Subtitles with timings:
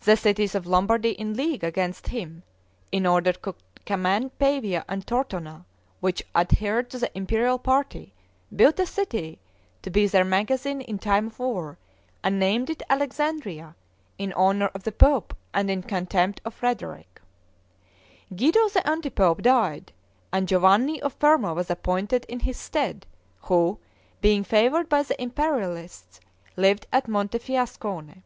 [0.00, 2.42] The cities of Lombardy in league against him,
[2.92, 3.54] in order to
[3.86, 5.64] command Pavia and Tortona,
[6.00, 8.12] which adhered to the imperial party,
[8.54, 9.38] built a city,
[9.80, 11.78] to be their magazine in time of war,
[12.22, 13.74] and named in Alexandria,
[14.18, 17.22] in honor of the pope and in contempt of Frederick.
[18.36, 19.90] Guido the anti pope died,
[20.34, 23.06] and Giovanni of Fermo was appointed in his stead,
[23.44, 23.78] who,
[24.20, 26.20] being favored by the imperialists,
[26.56, 28.22] lived at Montefiascone.